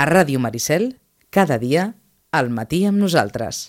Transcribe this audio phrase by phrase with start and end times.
[0.00, 0.94] A Ràdio Maricel,
[1.28, 1.82] cada dia,
[2.32, 3.66] al matí amb nosaltres.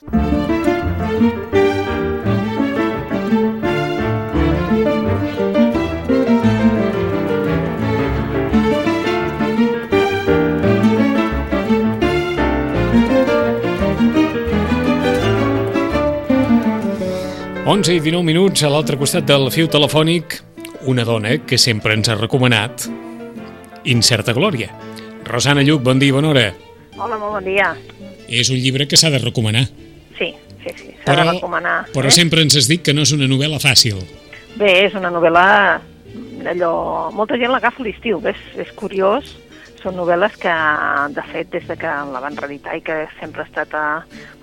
[17.68, 20.38] Onze i 19 minuts a l'altre costat del fiu telefònic,
[20.88, 22.88] una dona que sempre ens ha recomanat
[23.84, 24.91] Incerta Glòria.
[25.26, 26.48] Rosana Lluc, bon dia i bona hora.
[26.98, 27.72] Hola, molt bon dia.
[28.28, 29.64] És un llibre que s'ha de recomanar.
[30.18, 30.32] Sí,
[30.64, 31.78] sí, sí, s'ha de recomanar.
[31.94, 32.16] Però eh?
[32.16, 34.02] sempre ens has dit que no és una novel·la fàcil.
[34.58, 35.46] Bé, és una novel·la
[36.52, 36.74] allò...
[37.16, 39.36] Molta gent l'agafa a l'estiu, és, és curiós.
[39.82, 40.54] Són novel·les que,
[41.16, 43.86] de fet, des de que la van reeditar i que sempre ha estat a,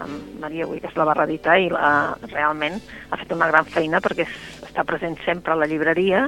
[0.02, 0.08] a
[0.42, 4.26] Maria Buigas la va reeditar i la, realment ha fet una gran feina perquè
[4.66, 6.24] està present sempre a la llibreria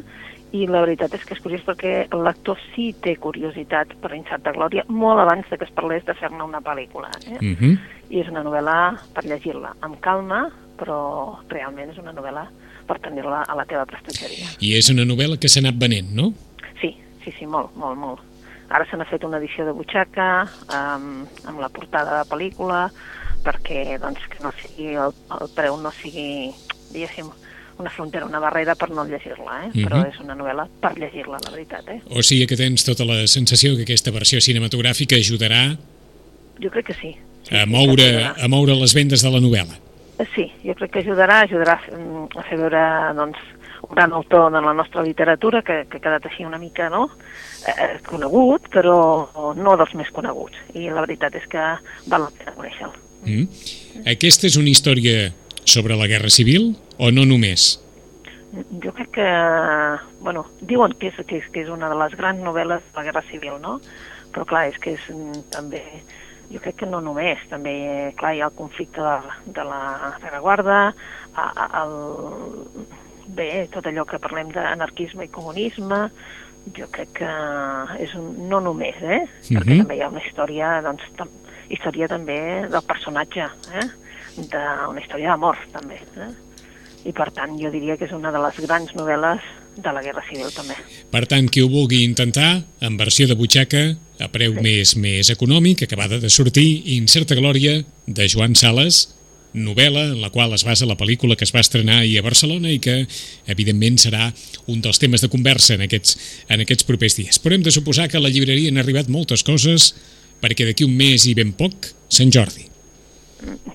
[0.53, 4.53] i la veritat és que és curiós perquè el lector sí té curiositat per Incerta
[4.57, 7.11] Glòria molt abans de que es parlés de fer-ne una pel·lícula.
[7.27, 7.39] Eh?
[7.39, 7.79] Uh -huh.
[8.11, 12.49] I és una novel·la per llegir-la amb calma, però realment és una novel·la
[12.87, 14.47] per tenir-la a la teva prestatgeria.
[14.61, 16.33] I és una novel·la que s'ha anat venent, no?
[16.80, 18.21] Sí, sí, sí, molt, molt, molt.
[18.71, 22.91] Ara se n'ha fet una edició de butxaca amb, amb la portada de pel·lícula
[23.45, 26.52] perquè doncs, que no sigui el, el preu no sigui,
[26.93, 27.30] diguéssim,
[27.81, 29.69] una frontera, una barrera per no llegir-la, eh?
[29.69, 29.85] Uh -huh.
[29.87, 31.89] però és una novel·la per llegir-la, la veritat.
[31.89, 32.01] Eh?
[32.11, 35.77] O sigui que tens tota la sensació que aquesta versió cinematogràfica ajudarà
[36.61, 37.17] Jo crec que sí.
[37.43, 39.79] sí a, moure, a moure les vendes de la novel·la.
[40.35, 42.83] Sí, jo crec que ajudarà, ajudarà mm, a fer veure
[43.17, 43.39] doncs,
[43.81, 47.07] un gran autor de la nostra literatura que, que ha quedat així una mica no?
[47.65, 50.61] eh, conegut, però no dels més coneguts.
[50.77, 51.71] I la veritat és que
[52.13, 52.93] val la pena conèixer-lo.
[53.25, 53.49] Mm.
[54.13, 55.31] Aquesta és una història
[55.65, 57.80] sobre la Guerra Civil o no només?
[58.83, 59.27] Jo crec que,
[60.21, 63.05] bueno, diuen que és, que és, que és una de les grans novel·les de la
[63.07, 63.80] Guerra Civil, no?
[64.34, 65.05] Però clar, és que és
[65.55, 65.83] també,
[66.50, 69.17] jo crec que no només, també, eh, clar, hi ha el conflicte de,
[69.55, 70.81] de la rereguarda,
[71.39, 71.95] el,
[73.39, 76.09] bé, tot allò que parlem d'anarquisme i comunisme,
[76.77, 77.31] jo crec que
[78.03, 79.23] és un, no només, eh?
[79.47, 79.79] Perquè Mhm.
[79.84, 81.31] també hi ha una història, doncs, tam,
[81.71, 83.47] història també del personatge,
[83.79, 83.87] eh?
[84.37, 86.01] D'una història d'amor, també.
[86.17, 86.31] Eh?
[87.09, 89.41] I per tant, jo diria que és una de les grans novel·les
[89.81, 90.75] de la Guerra Civil, també.
[91.11, 94.61] Per tant, qui ho vulgui intentar, en versió de butxaca, a preu Sí.
[94.61, 99.15] més més econòmic, acabada de sortir, Incerta Glòria, de Joan Sales,
[99.55, 102.71] novel·la en la qual es basa la pel·lícula que es va estrenar ahir a Barcelona
[102.71, 103.07] i que,
[103.47, 104.33] evidentment, serà
[104.67, 107.41] un dels temes de conversa en aquests, en aquests propers dies.
[107.43, 109.95] Però hem de suposar que a la llibreria han arribat moltes coses
[110.41, 112.67] perquè d'aquí un mes i ben poc, Sant Jordi.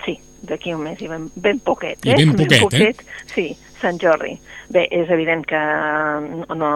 [0.06, 0.20] Sí,
[0.50, 2.00] d'aquí un mes i ben, ben poquet.
[2.06, 2.18] I Eh?
[2.26, 3.24] ben poquet, eh?
[3.34, 3.48] Sí,
[3.82, 4.38] Sant Jordi.
[4.70, 5.62] Bé, és evident que
[6.26, 6.70] no, no,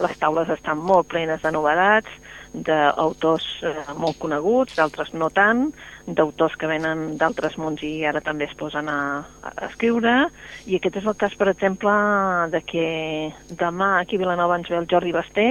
[0.00, 2.10] les taules estan molt plenes de novetats,
[2.52, 5.68] d'autors eh, molt coneguts, d'altres no tant,
[6.16, 9.00] d'autors que venen d'altres mons i ara també es posen a,
[9.42, 10.14] a escriure,
[10.66, 11.92] i aquest és el cas, per exemple,
[12.52, 12.86] de que
[13.50, 15.50] demà aquí a Vilanova ens ve el Jordi Basté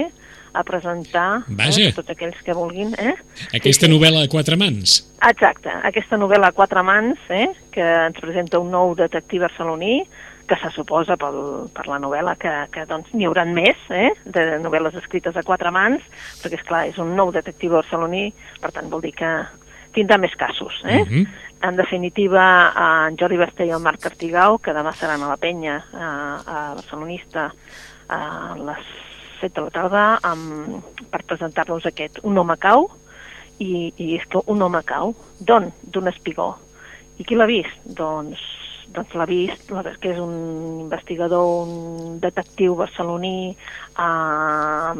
[0.52, 1.88] a presentar Vaja.
[1.88, 2.94] eh, tots aquells que vulguin.
[2.98, 3.14] Eh?
[3.54, 3.92] Aquesta sí.
[3.92, 5.00] novel·la a quatre mans.
[5.28, 10.02] Exacte, aquesta novel·la a quatre mans, eh, que ens presenta un nou detectiu barceloní,
[10.50, 14.58] que se suposa pel, per la novel·la que, que doncs, n'hi hauran més, eh, de
[14.58, 16.02] novel·les escrites a quatre mans,
[16.42, 19.30] perquè, és clar és un nou detectiu barceloní, per tant vol dir que
[19.94, 20.82] tindrà més casos.
[20.84, 21.04] Eh?
[21.04, 21.26] Mhm.
[21.62, 25.76] En definitiva, en Jordi Basté i el Marc Artigau, que demà seran a la penya,
[25.92, 26.06] a,
[26.46, 27.50] a Barcelonista,
[28.08, 28.20] a
[28.56, 28.86] les
[29.40, 30.80] 7 de la tarda, amb,
[31.10, 32.88] per presentar-nos aquest Un home cau,
[33.60, 35.14] i, i és que un home cau.
[35.38, 35.68] D'on?
[35.82, 36.54] D'un espigó.
[37.20, 37.84] I qui l'ha vist?
[37.84, 38.40] Doncs,
[38.94, 40.32] doncs l'ha vist, la, que és un
[40.82, 44.92] investigador, un detectiu barceloní, eh,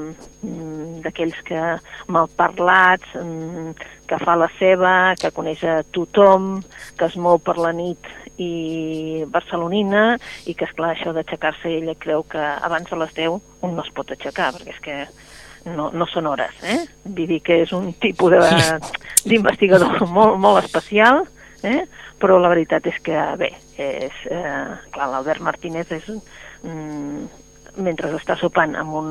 [1.04, 1.62] d'aquells que
[2.08, 3.74] malparlats, mm,
[4.06, 6.62] que fa la seva, que coneix a tothom,
[6.98, 8.06] que es mou per la nit
[8.40, 13.40] i barcelonina i que, és clar això d'aixecar-se ella creu que abans de les 10
[13.62, 14.96] un no es pot aixecar, perquè és que
[15.76, 16.78] no, no són hores, eh?
[17.04, 18.80] Vull dir que és un tipus de-
[19.28, 21.26] d'investigador molt, molt especial,
[21.62, 21.84] eh?
[22.20, 26.10] però la veritat és que, bé, és, eh, clar, l'Albert Martínez és,
[26.62, 27.24] mm,
[27.76, 29.10] mentre està sopant en un,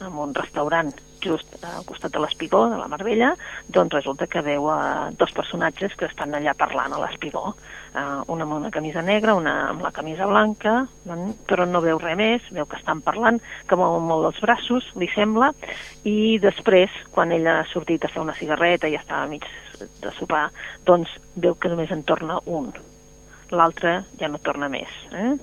[0.00, 0.92] en un restaurant
[1.22, 3.32] just al costat de l'Espigó, de la Marbella,
[3.72, 7.54] doncs resulta que veu a dos personatges que estan allà parlant a l'Espigó.
[7.96, 11.98] Uh, una amb una camisa negra, una amb la camisa blanca, mm, però no veu
[12.02, 15.52] res més, veu que estan parlant, que mouen molt els braços, li sembla,
[16.04, 19.48] i després, quan ella ha sortit a fer una cigarreta i està a mig
[20.02, 20.50] de sopar,
[20.84, 22.70] doncs veu que només en torna un.
[23.54, 24.90] L'altre ja no torna més.
[25.12, 25.34] Eh?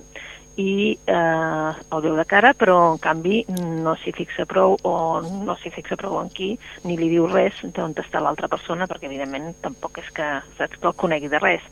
[0.56, 5.56] i eh, el veu de cara, però en canvi no s'hi fixa prou o no
[5.58, 6.52] s'hi fixa prou en qui,
[6.86, 10.28] ni li diu res d'on està l'altra persona, perquè evidentment tampoc és que,
[10.58, 11.64] saps, que el conegui de res.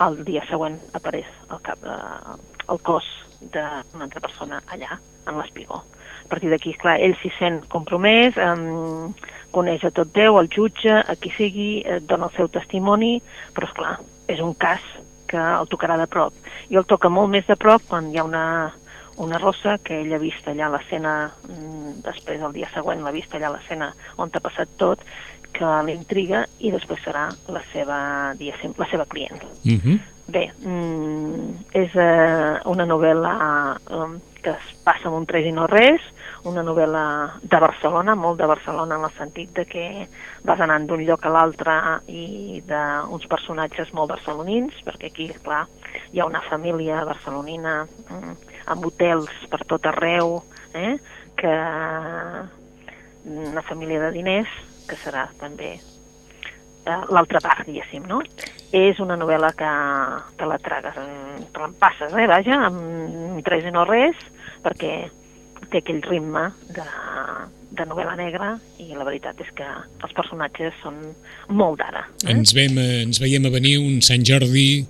[0.00, 2.38] El dia següent apareix el, cap, eh,
[2.70, 3.08] el cos
[3.40, 5.82] d'una altra persona allà, en l'espigó.
[6.24, 11.02] A partir d'aquí, clar, ell s'hi sent compromès, eh, coneix a tot Déu, el jutge,
[11.02, 13.16] a qui sigui, eh, dona el seu testimoni,
[13.56, 13.94] però és clar,
[14.30, 14.84] és un cas
[15.30, 16.34] que el tocarà de prop.
[16.70, 18.44] I el toca molt més de prop quan hi ha una,
[19.22, 21.14] una rossa que ell ha vist allà a l'escena,
[21.48, 25.04] mm, després el dia següent l'ha vist allà a l'escena on ha passat tot,
[25.52, 27.98] que l'intriga i després serà la seva,
[28.38, 29.42] diguéssim, la seva client.
[29.64, 29.98] Uh -huh.
[30.30, 33.34] Bé, mm, és eh, una novel·la
[33.90, 36.00] eh, que es passa amb un tres i no res,
[36.48, 37.04] una novel·la
[37.42, 39.84] de Barcelona, molt de Barcelona en el sentit de que
[40.46, 41.74] vas anant d'un lloc a l'altre
[42.08, 45.66] i d'uns personatges molt barcelonins, perquè aquí, clar,
[46.12, 48.34] hi ha una família barcelonina mm,
[48.72, 50.38] amb hotels per tot arreu,
[50.74, 50.96] eh?
[51.36, 51.54] que
[53.24, 54.50] una família de diners,
[54.88, 58.22] que serà també eh, l'altra part, diguéssim, no?
[58.72, 59.70] És una novel·la que
[60.38, 64.16] te la tragues, te l'empasses, eh, vaja, amb tres i no res,
[64.64, 64.94] perquè
[65.70, 66.86] té aquell ritme de,
[67.78, 70.98] de novel·la negra i la veritat és que els personatges són
[71.48, 72.06] molt d'ara.
[72.24, 72.34] Eh?
[72.34, 74.84] Ens, vem, ens veiem a venir un Sant Jordi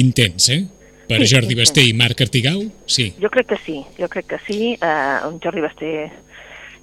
[0.00, 0.62] intens, eh?
[1.04, 3.10] Per sí, Jordi Basté i Marc Artigau, sí.
[3.20, 4.72] Jo crec que sí, jo crec que sí.
[4.80, 5.90] Eh, un Jordi Basté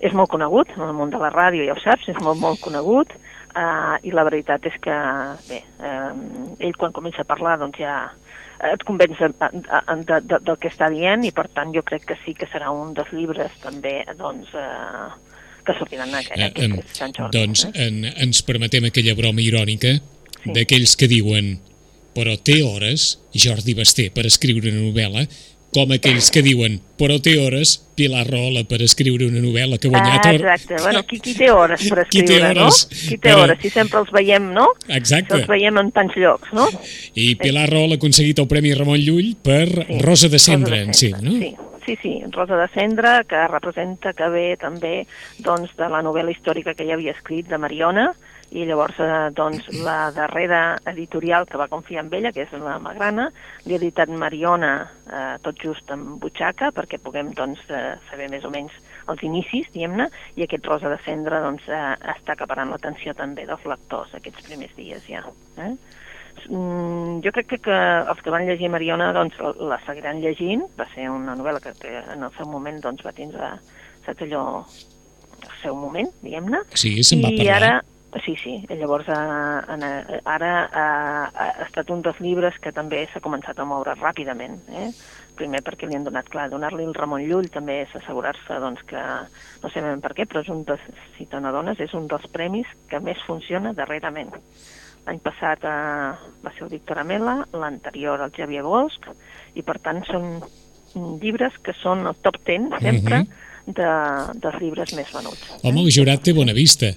[0.01, 2.62] és molt conegut, en el món de la ràdio ja ho saps, és molt, molt
[2.62, 3.13] conegut,
[3.56, 4.98] eh, i la veritat és que,
[5.50, 6.12] bé, eh,
[6.68, 7.95] ell quan comença a parlar doncs ja
[8.69, 12.18] et convenç de, de, de, del que està dient i per tant jo crec que
[12.25, 15.10] sí que serà un dels llibres també doncs, eh,
[15.66, 17.38] que sortiran aquest, eh, aquest eh, Sant Jordi.
[17.38, 17.74] Doncs eh?
[17.88, 20.54] en, ens permetem aquella broma irònica sí.
[20.54, 21.56] d'aquells que diuen
[22.12, 25.22] però té hores, Jordi Basté, per escriure una novel·la,
[25.71, 29.94] com aquells que diuen però té hores Pilar Rola per escriure una novel·la que ha
[29.94, 30.27] guanyat...
[30.27, 30.77] Ah, exacte.
[30.83, 33.00] Bueno, qui, qui té hores per escriure, qui té hores, no?
[33.00, 33.44] Qui té però...
[33.45, 34.68] hores, si sempre els veiem, no?
[34.88, 35.33] Exacte.
[35.33, 36.68] Si els veiem en tants llocs, no?
[37.15, 40.00] I Pilar Rola ha aconseguit el Premi Ramon Llull per sí.
[40.06, 41.38] Rosa de Cendra, en si, no?
[41.38, 41.53] Sí,
[41.85, 44.95] sí, sí, Rosa de Cendra, que representa que ve també
[45.45, 48.12] doncs, de la novel·la històrica que ja havia escrit de Mariona,
[48.51, 52.77] i llavors eh, doncs, la darrera editorial que va confiar en ella, que és la
[52.83, 53.30] Magrana,
[53.65, 54.74] li ha editat Mariona
[55.07, 58.75] eh, tot just en butxaca perquè puguem doncs, eh, saber més o menys
[59.12, 63.65] els inicis, diguem-ne, i aquest Rosa de Cendra doncs, eh, està acaparant l'atenció també dels
[63.68, 65.24] lectors aquests primers dies ja.
[65.57, 65.74] Eh?
[66.50, 67.77] Mm, jo crec que, que
[68.12, 71.94] els que van llegir Mariona doncs, la seguiran llegint, va ser una novel·la que, que
[72.13, 73.56] en el seu moment doncs, va tindre
[74.06, 74.44] saps allò,
[75.42, 76.63] el seu moment, diguem-ne.
[76.74, 77.45] Sí, se'n va parlar.
[77.45, 77.74] I ara,
[78.19, 78.66] Sí, sí.
[78.68, 83.66] Llavors, eh, eh, ara eh, ha estat un dels llibres que també s'ha començat a
[83.66, 84.58] moure ràpidament.
[84.68, 84.90] Eh?
[85.40, 89.02] Primer perquè li han donat, clar, donar-li el Ramon Llull també és assegurar-se doncs, que,
[89.63, 90.84] no sé ben per què, però és un dels,
[91.16, 94.36] si te n'adones, és un dels premis que més funciona darrerament.
[95.06, 99.07] L'any passat eh, va ser el Víctor Amela, l'anterior el Xavier Bosch,
[99.56, 100.36] i per tant són
[101.22, 103.28] llibres que són el top 10 sempre uh mhm.
[103.31, 103.74] -huh.
[103.78, 105.64] de, dels llibres més venuts.
[105.64, 106.92] Home, el jurat té bona vista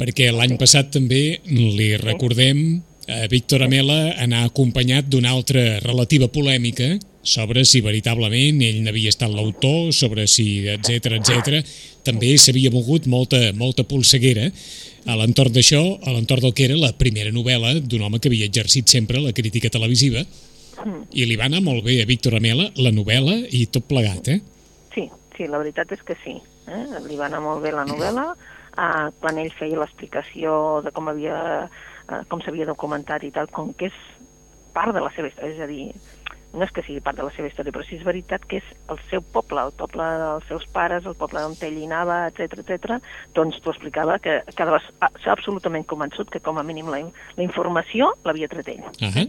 [0.00, 6.94] perquè l'any passat també li recordem a Víctor Amela anar acompanyat d'una altra relativa polèmica
[7.24, 11.60] sobre si veritablement ell n'havia estat l'autor, sobre si, etc etc.
[12.04, 14.50] També s'havia mogut molta, molta polseguera
[15.04, 18.48] a l'entorn d'això, a l'entorn del que era la primera novel·la d'un home que havia
[18.48, 20.24] exercit sempre la crítica televisiva
[21.14, 24.40] i li va anar molt bé a Víctor Amela la novel·la i tot plegat, eh?
[24.94, 26.34] Sí, sí, la veritat és que sí.
[26.68, 26.82] Eh?
[27.06, 28.26] Li va anar molt bé la novel·la,
[28.76, 33.72] eh, quan ell feia l'explicació de com havia eh, com s'havia documentat i tal, com
[33.72, 34.02] que és
[34.74, 35.84] part de la seva història, és a dir,
[36.54, 38.68] no és que sigui part de la seva història, però sí és veritat que és
[38.92, 42.60] el seu poble, el poble dels seus pares, el poble on ell hi anava, etc
[42.62, 43.00] etc.
[43.34, 47.02] doncs t'ho explicava que s'ha absolutament convençut que com a mínim la,
[47.38, 48.86] la informació l'havia tret ell.
[49.00, 49.26] Uh -huh.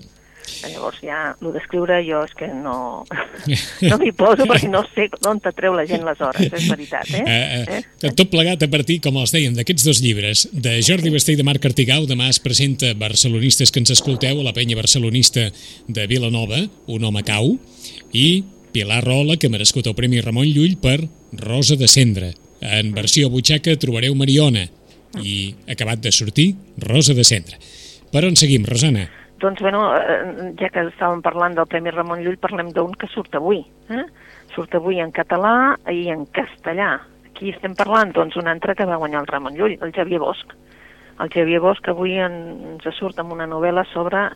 [0.65, 3.03] Llavors ja, el d'escriure jo és que no,
[3.89, 7.11] no m'hi poso perquè no sé d'on treu la gent les hores, és veritat.
[7.13, 7.23] Eh?
[7.25, 8.11] Eh, eh?
[8.11, 11.45] Tot plegat a partir, com els dèiem, d'aquests dos llibres, de Jordi Basté i de
[11.47, 15.49] Marc Artigau, demà es presenta Barcelonistes que ens escolteu a la penya barcelonista
[15.87, 17.55] de Vilanova, un home cau,
[18.13, 18.43] i
[18.75, 20.97] Pilar Rola, que ha merescut el Premi Ramon Llull per
[21.39, 22.33] Rosa de Cendra.
[22.59, 24.65] En versió butxaca trobareu Mariona
[25.21, 27.59] i, acabat de sortir, Rosa de Cendra.
[28.11, 29.07] Per on seguim, Rosana?
[29.39, 33.35] Doncs, bueno, eh, ja que estàvem parlant del Premi Ramon Llull, parlem d'un que surt
[33.35, 33.65] avui.
[33.91, 34.05] Eh?
[34.53, 37.01] Surt avui en català i en castellà.
[37.27, 40.55] Aquí estem parlant, doncs, un altre que va guanyar el Ramon Llull, el Xavier Bosch.
[41.19, 44.29] El Xavier Bosch avui ens surt amb una novel·la sobre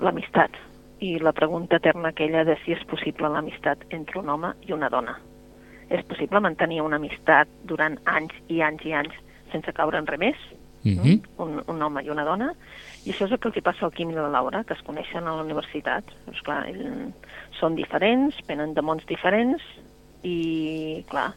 [0.00, 0.56] l'amistat.
[0.98, 4.88] i la pregunta eterna aquella de si és possible l'amistat entre un home i una
[4.90, 5.12] dona.
[5.94, 9.14] És possible mantenir una amistat durant anys i anys i anys
[9.52, 10.36] sense caure en res més?
[10.84, 11.20] Uh -huh.
[11.38, 12.52] un, un home i una dona?
[13.06, 14.82] I això és el que hi passa al Quim i a la Laura, que es
[14.86, 16.08] coneixen a la universitat.
[16.26, 17.12] Doncs, clar, ell,
[17.58, 19.64] són diferents, venen de mons diferents
[20.26, 21.30] i, clar,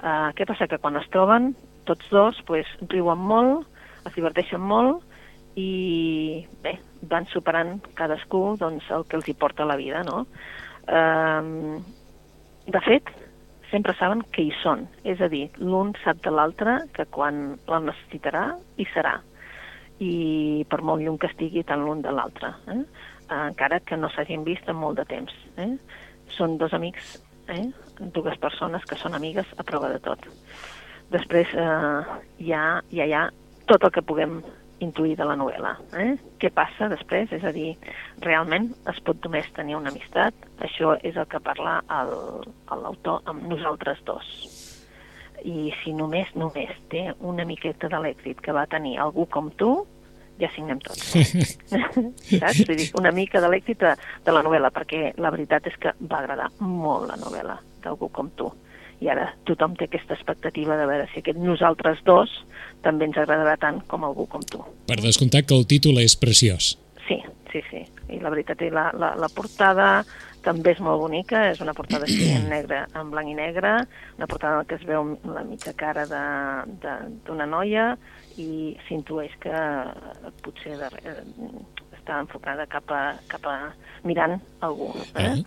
[0.00, 0.68] eh, què passa?
[0.70, 1.52] Que quan es troben,
[1.88, 3.68] tots dos pues, riuen molt,
[4.04, 5.04] es diverteixen molt
[5.60, 6.78] i, bé,
[7.08, 10.24] van superant cadascú doncs, el que els hi porta la vida, no?
[10.88, 11.78] Eh,
[12.74, 13.12] de fet,
[13.70, 17.88] sempre saben que hi són, és a dir, l'un sap de l'altre que quan el
[17.88, 19.20] necessitarà hi serà
[20.02, 22.80] i per molt llum que estigui tant l'un de l'altre, eh?
[23.34, 25.34] encara que no s'hagin vist en molt de temps.
[25.56, 25.70] Eh?
[26.36, 27.16] Són dos amics,
[27.48, 27.68] eh?
[28.16, 30.26] dues persones que són amigues a prova de tot.
[31.14, 33.24] Després eh, ja, ja hi ha
[33.70, 34.40] tot el que puguem
[34.84, 35.74] intuir de la novel·la.
[36.00, 36.14] Eh?
[36.40, 37.32] Què passa després?
[37.32, 37.74] És a dir,
[38.24, 40.34] realment es pot només tenir una amistat?
[40.66, 44.30] Això és el que parla l'autor amb nosaltres dos.
[45.44, 49.74] I si només, només té una miqueta de l'èxit que va tenir algú com tu,
[50.40, 51.12] ja signem tots.
[52.40, 52.64] Saps?
[52.64, 55.94] Vull dir, una mica de l'èxit de, de la novel·la, perquè la veritat és que
[56.00, 58.50] va agradar molt la novel·la d'algú com tu.
[59.04, 62.32] I ara tothom té aquesta expectativa de veure si aquest nosaltres dos
[62.84, 64.62] també ens agradarà tant com algú com tu.
[64.88, 66.74] Per descomptat que el títol és preciós.
[67.08, 67.18] Sí,
[67.54, 67.82] sí, sí.
[68.10, 69.88] I la veritat, i la, la, la portada
[70.44, 73.76] també és molt bonica, és una portada així en negre, en blanc i negre,
[74.18, 77.92] una portada en què es veu la mitja cara d'una noia
[78.42, 79.60] i s'intueix que
[80.44, 81.20] potser de, eh,
[81.96, 83.58] està enfocada cap a, cap a
[84.04, 84.90] mirant algú.
[85.14, 85.30] Eh?
[85.30, 85.44] Uh -huh.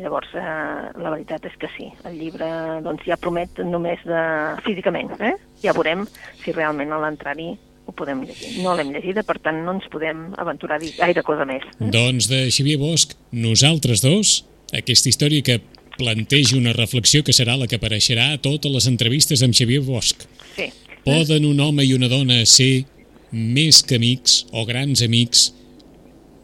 [0.00, 2.46] Llavors, eh, la veritat és que sí, el llibre
[2.80, 4.54] doncs, ja promet només de...
[4.62, 5.10] físicament.
[5.20, 5.34] Eh?
[5.62, 6.06] Ja veurem
[6.44, 7.58] si realment a l'entrar-hi
[7.90, 8.56] ho podem llegir.
[8.64, 11.66] No l'hem llegida, per tant no ens podem aventurar a dir gaire cosa més.
[11.80, 14.40] Doncs de Xavier Bosch, nosaltres dos,
[14.76, 15.60] aquesta història que
[15.98, 20.26] planteja una reflexió que serà la que apareixerà a totes les entrevistes amb Xavier Bosch.
[20.56, 20.70] Sí.
[21.04, 22.86] Poden un home i una dona ser
[23.30, 25.50] més que amics o grans amics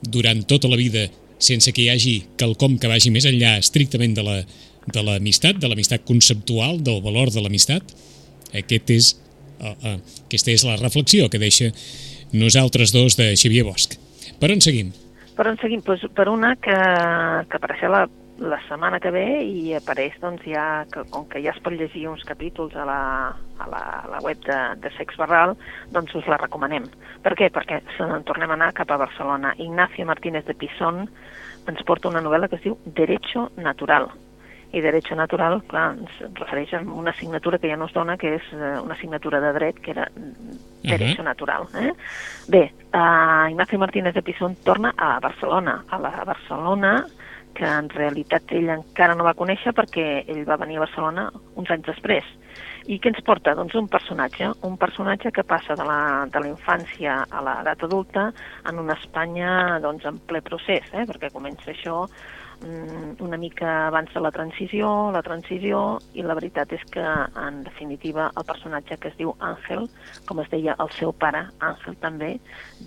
[0.06, 1.08] durant tota la vida
[1.42, 4.36] sense que hi hagi quelcom que vagi més enllà estrictament de la
[4.86, 7.94] de l'amistat, de l'amistat conceptual, del valor de l'amistat.
[8.54, 9.08] Aquest és,
[9.60, 11.72] aquesta és la reflexió que deixa
[12.32, 13.98] nosaltres dos de Xavier Bosch.
[14.40, 14.92] Per on seguim?
[15.36, 15.82] Per on seguim?
[15.84, 16.76] Pues per una que,
[17.50, 18.02] que apareixerà la,
[18.38, 22.06] la setmana que ve i apareix, doncs, ja, que, com que ja es pot llegir
[22.10, 23.00] uns capítols a la,
[23.32, 25.56] a la, a la web de, de Sex Barral,
[25.94, 26.88] doncs us la recomanem.
[27.24, 27.50] Per què?
[27.52, 29.54] Perquè se n'en tornem a anar cap a Barcelona.
[29.58, 31.06] Ignacio Martínez de Pisón
[31.66, 34.10] ens porta una novel·la que es diu Derecho Natural.
[34.72, 38.34] I Derecho Natural, clar, ens refereix a una assignatura que ja no es dona, que
[38.36, 40.08] és eh, una assignatura de dret, que era
[40.82, 41.30] Derecho uh -huh.
[41.30, 41.68] Natural.
[41.74, 41.92] Eh?
[42.48, 47.06] Bé, uh, Ignacio Martínez de Pisón torna a Barcelona, a la Barcelona
[47.56, 51.70] que en realitat ell encara no va conèixer perquè ell va venir a Barcelona uns
[51.70, 52.24] anys després.
[52.86, 53.54] I què ens porta?
[53.58, 58.28] Doncs un personatge, un personatge que passa de la, de la infància a l'edat adulta
[58.68, 61.06] en una Espanya doncs, en ple procés, eh?
[61.08, 66.84] perquè comença això mm, una mica de la transició, la transició, i la veritat és
[66.90, 69.88] que, en definitiva, el personatge que es diu Àngel,
[70.26, 72.32] com es deia el seu pare, Àngel també,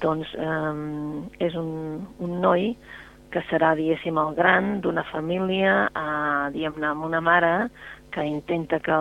[0.02, 2.74] doncs eh, és un, un noi
[3.30, 7.70] que serà, diguéssim, el gran d'una família, eh, diguem-ne, amb una mare
[8.12, 8.98] que intenta que,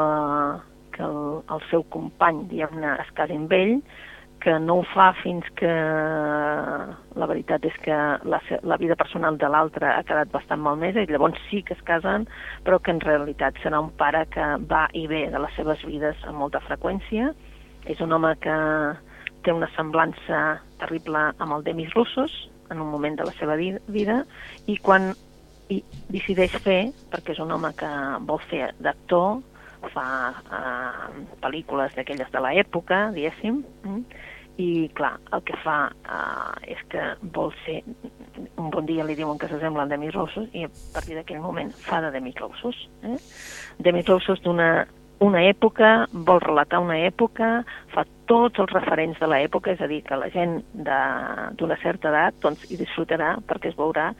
[0.92, 3.78] que el, el seu company, diguem-ne, es casi amb ell,
[4.40, 7.96] que no ho fa fins que la veritat és que
[8.32, 11.84] la, la vida personal de l'altre ha quedat bastant malmesa i llavors sí que es
[11.86, 12.26] casen,
[12.64, 16.22] però que en realitat serà un pare que va i ve de les seves vides
[16.26, 17.32] amb molta freqüència.
[17.88, 18.56] És un home que
[19.44, 22.34] té una semblança terrible amb el Demis Russos
[22.70, 24.22] en un moment de la seva vida
[24.66, 25.12] i quan
[25.72, 26.80] i decideix fer,
[27.12, 27.88] perquè és un home que
[28.28, 29.40] vol fer d'actor,
[29.92, 30.06] fa
[30.58, 34.24] eh, pel·lícules d'aquelles de l'època, diguéssim, mm?
[34.58, 37.02] I clar, el que fa eh, és que
[37.34, 37.80] vol ser
[38.58, 41.70] un bon dia li diuen que s'assembla a Demis Roussos i a partir d'aquell moment
[41.86, 43.18] fa de Demis Roussos eh?
[43.78, 44.70] Demis Roussos d'una
[45.18, 50.02] una època, vol relatar una època, fa tots els referents de l'època, és a dir,
[50.06, 50.60] que la gent
[51.58, 54.12] d'una certa edat doncs, hi disfrutarà perquè es veurà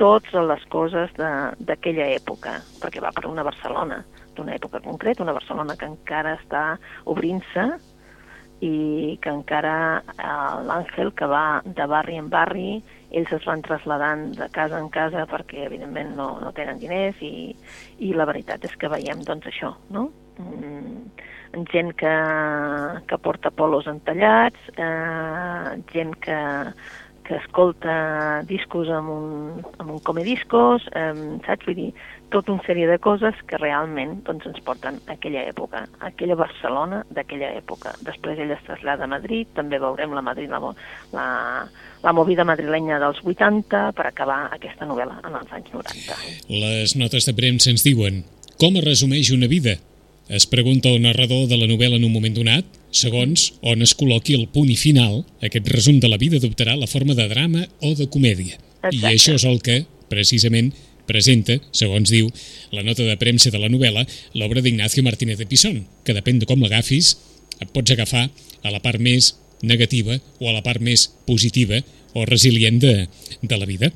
[0.00, 4.00] totes les coses d'aquella època, perquè va per una Barcelona
[4.34, 6.64] d'una època concreta, una Barcelona que encara està
[7.10, 7.66] obrint-se
[8.60, 12.70] i que encara eh, l'Àngel, que va de barri en barri,
[13.10, 17.50] ells es van traslladant de casa en casa perquè evidentment no, no tenen diners i,
[18.04, 20.10] i la veritat és que veiem doncs això, no?
[20.40, 21.10] Mm,
[21.72, 22.14] gent que,
[23.10, 26.38] que porta polos entallats, eh, gent que,
[27.30, 29.26] que escolta discos amb un,
[29.78, 31.12] amb un comediscos, eh,
[31.46, 31.68] saps?
[31.68, 31.90] Vull dir,
[32.34, 36.34] tota una sèrie de coses que realment doncs, ens porten a aquella època, a aquella
[36.40, 37.94] Barcelona d'aquella època.
[38.06, 40.74] Després ella es trasllada a Madrid, també veurem la, Madrid, la,
[41.14, 41.28] la,
[42.02, 46.18] la movida madrilenya dels 80 per acabar aquesta novel·la en els anys 90.
[46.50, 48.24] Les notes de premsa ens diuen
[48.60, 49.78] com es resumeix una vida?
[50.30, 54.36] Es pregunta el narrador de la novel·la en un moment donat, segons on es col·loqui
[54.38, 57.96] el punt i final, aquest resum de la vida adoptarà la forma de drama o
[57.98, 58.60] de comèdia.
[58.78, 59.00] Exacte.
[59.00, 60.68] I això és el que, precisament,
[61.10, 62.30] presenta, segons diu
[62.70, 64.04] la nota de premsa de la novel·la,
[64.38, 67.16] l'obra d'Ignacio Martínez de Pisón, que depèn de com l'agafis,
[67.58, 68.28] et pots agafar
[68.62, 69.32] a la part més
[69.66, 71.82] negativa o a la part més positiva
[72.14, 72.94] o resilient de,
[73.42, 73.90] de la vida.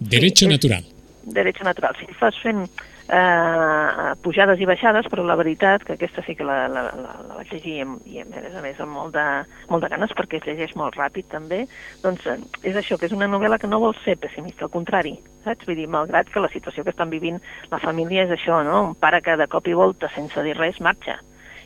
[0.00, 0.88] Derecho sí, natural.
[1.28, 1.92] Derecho natural.
[2.00, 2.64] Si fas fent
[3.08, 7.38] eh, pujades i baixades, però la veritat que aquesta sí que la, la, la, la
[7.40, 9.26] vaig llegir i, a més a més amb molt de,
[9.70, 11.64] molt de ganes perquè es llegeix molt ràpid també,
[12.04, 15.18] doncs eh, és això, que és una novel·la que no vol ser pessimista, al contrari,
[15.44, 15.68] saps?
[15.68, 18.82] Vull dir, malgrat que la situació que estan vivint la família és això, no?
[18.90, 21.20] Un pare que de cop i volta, sense dir res, marxa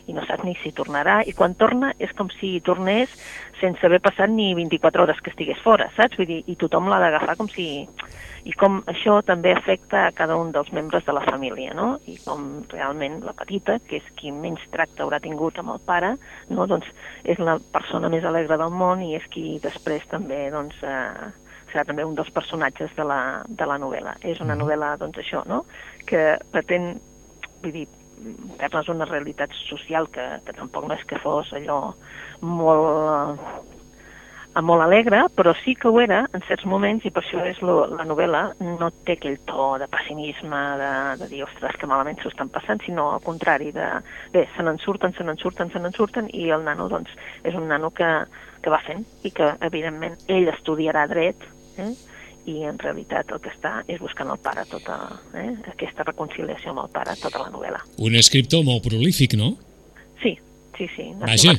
[0.09, 3.13] i no sap ni si tornarà, i quan torna és com si tornés
[3.61, 6.17] sense haver passat ni 24 hores que estigués fora, saps?
[6.19, 7.69] Vull dir, i tothom l'ha d'agafar com si
[8.49, 11.89] i com això també afecta a cada un dels membres de la família, no?
[12.09, 16.15] I com realment la petita, que és qui menys tracte haurà tingut amb el pare,
[16.49, 16.67] no?
[16.71, 16.89] doncs
[17.29, 21.29] és la persona més alegre del món i és qui després també doncs, eh,
[21.73, 24.17] serà també un dels personatges de la, de la novel·la.
[24.25, 25.65] És una novel·la, doncs això, no?
[26.09, 26.95] que pretén,
[27.61, 27.87] vull dir,
[28.61, 31.81] fer-nos una realitat social que, que tampoc no és que fos allò
[32.41, 33.67] molt
[34.63, 37.85] molt alegre, però sí que ho era en certs moments i per això és lo,
[37.93, 38.43] la novel·la
[38.81, 42.83] no té aquell to de pessimisme, de, de dir, ostres, que malament s'ho estan passant,
[42.83, 43.87] sinó al contrari, de,
[44.35, 47.15] bé, se n'en surten, se n'en surten, se n'en surten, i el nano, doncs,
[47.47, 48.11] és un nano que,
[48.65, 51.47] que va fent i que, evidentment, ell estudiarà dret,
[51.79, 51.93] eh?
[52.47, 54.99] I en realitat el que està és buscant el pare tota
[55.35, 55.51] eh?
[55.73, 57.83] aquesta reconciliació amb el pare tota la novel·la.
[58.05, 59.55] Un escriptor molt prolífic, no?
[60.79, 61.11] Sí, Sí.
[61.19, 61.55] Vaja,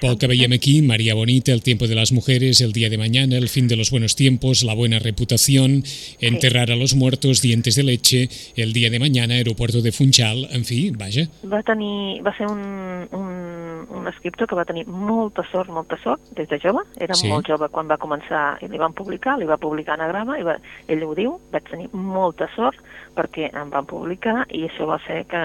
[0.00, 3.36] pel que veiem aquí, María Bonita, El tiempo de las mujeres, El día de mañana,
[3.36, 5.82] El fin de los buenos tiempos, La buena reputación,
[6.18, 6.72] Enterrar sí.
[6.72, 10.90] a los muertos, Dientes de leche, El día de mañana, Aeropuerto de Funchal, en fi,
[10.90, 11.28] vaja.
[11.44, 16.22] Va, tenir, va ser un, un, un escriptor que va tenir molta sort, molta sort,
[16.32, 16.86] des de jove.
[16.96, 17.28] Era sí.
[17.28, 20.56] molt jove quan va començar i li van publicar, li va publicar anagrama, i va,
[20.88, 22.80] ell ho diu, vaig tenir molta sort
[23.12, 25.42] perquè em van publicar i això va ser que,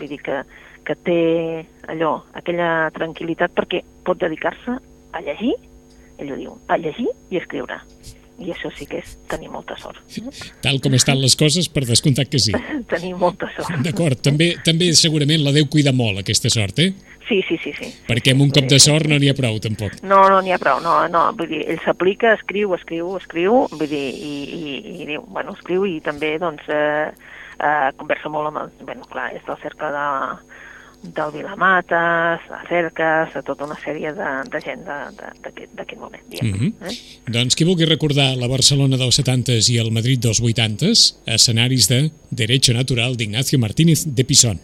[0.00, 0.42] vull dir que
[0.86, 1.20] que té
[1.90, 4.76] allò, aquella tranquil·litat perquè pot dedicar-se
[5.16, 5.56] a llegir,
[6.20, 7.80] ell ho diu, a llegir i escriure.
[8.36, 10.02] I això sí que és tenir molta sort.
[10.60, 12.52] Tal com estan les coses, per descomptat que sí.
[12.92, 13.80] tenir molta sort.
[13.84, 16.90] D'acord, també, també segurament la deu cuidar molt, aquesta sort, eh?
[17.26, 17.72] Sí, sí, sí.
[17.74, 17.88] sí.
[18.06, 19.96] Perquè amb un cop de sort no n'hi ha prou, tampoc.
[20.04, 23.88] No, no n'hi ha prou, no, no, vull dir, ell s'aplica, escriu, escriu, escriu, vull
[23.90, 27.08] dir, i, i, i diu, bueno, escriu i també, doncs, eh,
[27.56, 30.06] eh, conversa molt amb el, bueno, clar, és del cercle de,
[31.02, 36.22] del Vilamates, de Cerques, de tota una sèrie de, de gent d'aquest moment.
[36.28, 36.90] Diguem, mm -hmm.
[36.90, 37.32] eh?
[37.32, 42.10] Doncs qui vulgui recordar la Barcelona dels 70s i el Madrid dels 80s, escenaris de
[42.30, 44.60] Derecho Natural d'Ignacio Martínez de Pisón.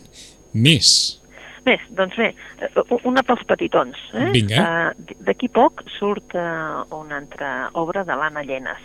[0.53, 1.18] Més.
[1.64, 3.97] Més, doncs bé, eh, una pels petitons.
[4.14, 4.31] Eh?
[4.35, 4.59] Vinga.
[4.59, 8.81] Uh, D'aquí poc surt uh, una altra obra de l'Anna Llenes,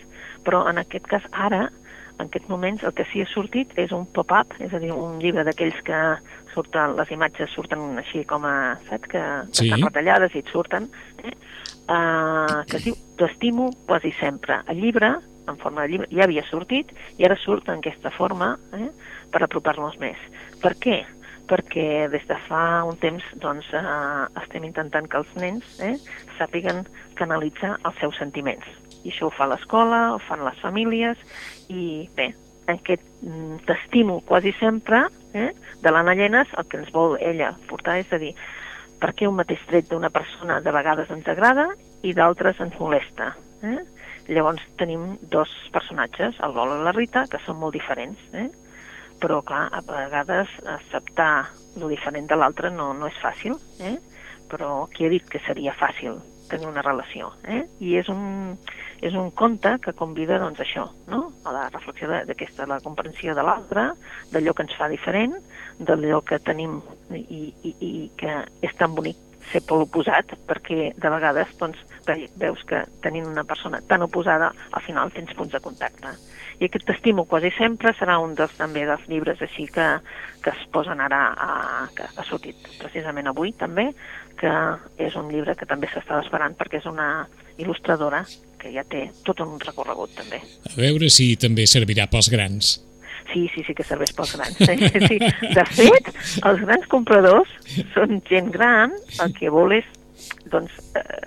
[0.46, 1.72] però en aquest cas ara
[2.18, 5.20] en aquests moments el que sí ha sortit és un pop-up, és a dir, un
[5.22, 6.02] llibre d'aquells que
[6.54, 8.56] surten, les imatges surten així com a,
[8.90, 9.68] saps, que, sí.
[9.68, 10.90] estan retallades i et surten,
[11.24, 11.36] eh?
[11.94, 14.60] uh, que es diu T'estimo quasi sempre.
[14.70, 15.16] El llibre,
[15.50, 18.92] en forma de llibre, ja havia sortit i ara surt en aquesta forma eh?
[19.34, 20.20] per apropar-nos més.
[20.62, 21.00] Per què?
[21.50, 25.96] Perquè des de fa un temps doncs, eh, estem intentant que els nens eh,
[26.38, 26.84] sàpiguen
[27.18, 28.68] canalitzar els seus sentiments.
[29.08, 31.20] I això ho fa l'escola, ho fan les famílies,
[31.72, 32.34] i bé,
[32.68, 37.98] aquest mm, t'estimo quasi sempre, eh, de l'Anna Llenes, el que ens vol ella portar
[38.02, 38.34] és a dir,
[39.00, 41.70] per què un mateix tret d'una persona de vegades ens agrada
[42.04, 43.32] i d'altres ens molesta.
[43.64, 43.80] Eh?
[44.28, 48.50] Llavors tenim dos personatges, el Vol i la Rita, que són molt diferents, eh?
[49.22, 51.48] però clar, a vegades acceptar
[51.80, 53.96] lo diferent de l'altre no, no és fàcil, eh?
[54.52, 57.32] però qui ha dit que seria fàcil tenir una relació?
[57.48, 57.64] Eh?
[57.84, 58.56] I és un,
[59.02, 61.22] és un conte que convida doncs, això, no?
[61.46, 63.90] a la reflexió d'aquesta, la comprensió de l'altre,
[64.34, 65.38] d'allò que ens fa diferent,
[65.80, 66.80] d'allò que tenim
[67.14, 71.80] i, i, i que és tan bonic ser per l'oposat, perquè de vegades doncs,
[72.40, 76.14] veus que tenint una persona tan oposada, al final tens punts de contacte.
[76.58, 79.86] I aquest t'estimo quasi sempre serà un dels, també dels llibres així que,
[80.44, 81.50] que es posen ara, a,
[81.96, 83.92] que ha sortit precisament avui també,
[84.40, 84.54] que
[85.02, 88.24] és un llibre que també s'estava esperant perquè és una il·lustradora
[88.62, 90.42] que ja té tot un recorregut també.
[90.70, 92.78] A veure si també servirà pels grans.
[93.34, 94.58] Sí, sí, sí que serveix pels grans.
[94.58, 95.20] Sí.
[95.58, 96.12] De fet,
[96.48, 97.52] els grans compradors
[97.94, 99.88] són gent gran, el que vol és
[100.52, 101.22] doncs, eh,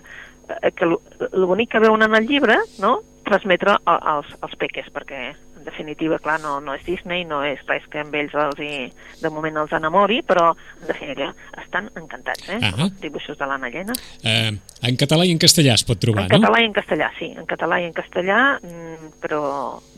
[0.63, 5.35] eh que el bonic que veuen en el llibre, no?, transmetre als, als peques, perquè
[5.61, 8.89] en definitiva, clar, no, no és Disney, no és res que amb ells els hi,
[9.21, 12.59] de moment els enamori, però en definitiva estan encantats, eh?
[12.65, 13.97] Ah Els dibuixos de l'Anna Llena.
[14.25, 14.55] Eh,
[14.89, 16.41] en català i en castellà es pot trobar, en no?
[16.41, 19.43] En català i en castellà, sí, en català i en castellà, mm, però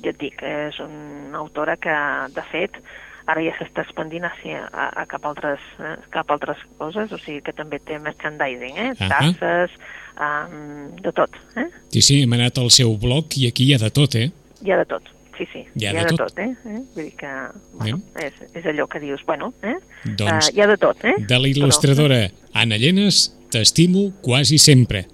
[0.03, 1.97] ja et dic, és una autora que,
[2.35, 2.83] de fet,
[3.31, 7.41] ara ja s'està expandint a, a, a cap, altres, eh, cap altres coses, o sigui
[7.47, 8.93] que també té merchandising, eh?
[8.99, 9.15] Ahà.
[9.15, 9.79] tasses,
[10.19, 11.39] um, de tot.
[11.57, 11.69] Eh?
[11.95, 14.31] Sí, sí, hem anat al seu blog i aquí hi ha de tot, eh?
[14.63, 15.07] Hi ha de tot,
[15.43, 16.33] sí, sí, Hi ha hi de ha de tot.
[16.33, 16.51] tot, eh?
[16.67, 16.81] eh?
[16.95, 17.33] Vull dir que,
[17.79, 19.77] bueno, és, és allò que dius, bueno, eh?
[20.05, 21.17] Doncs, uh, hi ha de tot, eh?
[21.29, 22.21] De la il·lustradora
[22.53, 25.07] Anna Llenes, t'estimo quasi sempre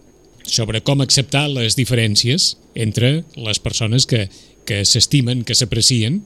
[0.49, 4.29] sobre com acceptar les diferències entre les persones que,
[4.69, 6.23] que s'estimen, que s'aprecien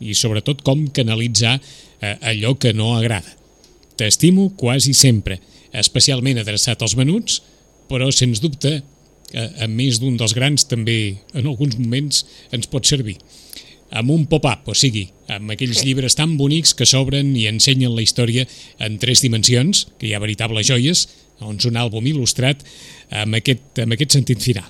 [0.00, 3.32] i sobretot com canalitzar eh, allò que no agrada.
[3.96, 5.40] T'estimo quasi sempre,
[5.72, 7.40] especialment adreçat als menuts,
[7.88, 8.82] però sens dubte
[9.32, 13.16] eh, a més d'un dels grans també en alguns moments ens pot servir
[13.90, 15.86] amb un pop-up, o sigui, amb aquells Sí.
[15.86, 18.46] llibres tan bonics que s'obren i ensenyen la història
[18.78, 21.08] en tres dimensions, que hi ha veritables joies,
[21.38, 22.64] doncs un àlbum il·lustrat
[23.10, 24.66] amb aquest, amb aquest sentit final.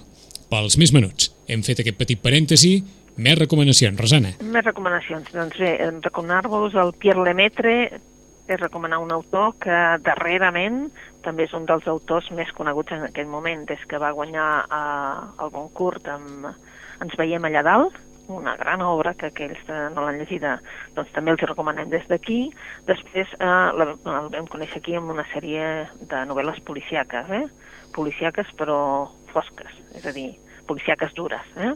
[0.50, 2.84] Pels més menuts, hem fet aquest petit parèntesi,
[3.16, 4.34] més recomanacions, Rosana.
[4.42, 5.32] Més recomanacions.
[5.32, 8.00] Doncs bé, em recomanar-vos el Pierre Lemaitre,
[8.46, 10.90] és recomanar un autor que darrerament
[11.26, 15.44] també és un dels autors més coneguts en aquest moment, des que va guanyar eh,
[15.44, 16.52] el Goncourt amb
[16.96, 17.98] Ens veiem allà dalt,
[18.32, 20.56] una gran obra que aquells que no l'han llegida
[20.96, 22.38] doncs també els recomanem des d'aquí.
[22.88, 25.66] Després eh, la, el vam conèixer aquí amb una sèrie
[26.00, 27.44] de novel·les policiaques, eh?
[27.94, 28.78] policiaques però
[29.32, 30.30] fosques, és a dir,
[30.66, 31.72] policiaques dures, eh?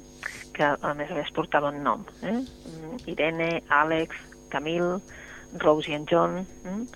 [0.57, 2.05] que a més a més portaven nom.
[2.23, 2.41] Eh?
[2.41, 4.17] Mm, Irene, Àlex,
[4.51, 4.99] Camil,
[5.87, 6.47] i en John.
[6.65, 6.87] Mm?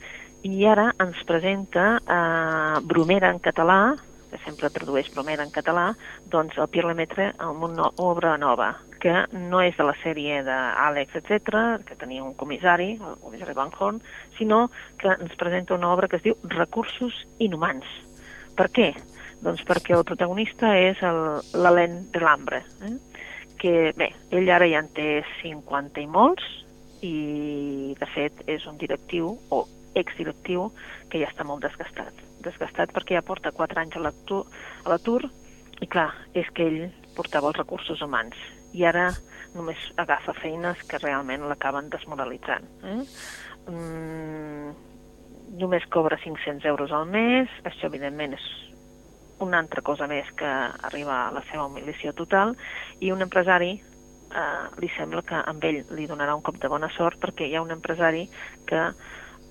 [0.44, 3.94] I ara ens presenta eh, Bromera en català,
[4.28, 5.86] que sempre tradueix Bromera en català,
[6.28, 11.16] doncs el Pierre Lemaitre amb una obra nova, que no és de la sèrie d'Àlex,
[11.16, 14.02] etc, que tenia un comissari, el comissari Van Horn,
[14.36, 14.66] sinó
[15.00, 17.88] que ens presenta una obra que es diu Recursos inhumans.
[18.58, 18.90] Per què?
[19.40, 21.00] Doncs perquè el protagonista és
[21.56, 22.92] l'Alain de l'Ambre, eh?
[23.64, 25.08] que, bé, ell ara ja en té
[25.40, 26.44] 50 i molts,
[27.00, 29.62] i de fet és un directiu, o
[29.94, 30.70] exdirectiu,
[31.10, 32.18] que ja està molt desgastat.
[32.44, 35.24] Desgastat perquè ja porta 4 anys a l'atur,
[35.82, 36.82] i clar, és que ell
[37.16, 38.36] portava els recursos humans
[38.74, 39.08] i ara
[39.54, 42.66] només agafa feines que realment l'acaben desmoralitzant.
[42.82, 43.00] Eh?
[43.70, 44.74] Mm,
[45.62, 48.46] només cobra 500 euros al mes, això evidentment és
[49.44, 50.50] una altra cosa més que
[50.88, 52.54] arriba a la seva humiliació total,
[53.00, 56.90] i un empresari eh, li sembla que amb ell li donarà un cop de bona
[56.96, 58.26] sort perquè hi ha un empresari
[58.66, 58.88] que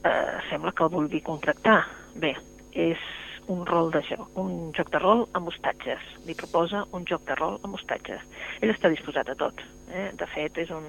[0.03, 1.81] eh, sembla que el vulgui contractar.
[2.15, 2.35] Bé,
[2.71, 2.99] és
[3.47, 6.03] un rol de joc, un joc de rol amb hostatges.
[6.27, 8.21] Li proposa un joc de rol amb hostatges.
[8.61, 9.63] Ell està disposat a tot.
[9.91, 10.09] Eh?
[10.19, 10.85] De fet, és un,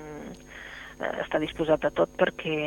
[1.00, 2.58] eh, està disposat a tot perquè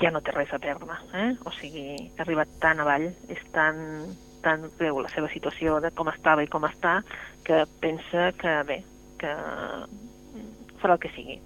[0.00, 0.98] ja no té res a perdre.
[1.14, 1.30] Eh?
[1.48, 3.78] O sigui, ha arribat tan avall, és tan,
[4.44, 7.00] tan greu la seva situació de com estava i com està,
[7.44, 8.82] que pensa que, bé,
[9.18, 9.32] que
[10.82, 11.40] farà el que sigui.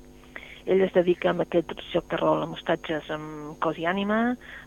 [0.64, 4.18] Ell es dedica amb aquest joc de rol amb hostatges amb cos i ànima,